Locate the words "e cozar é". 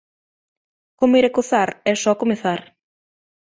1.29-1.93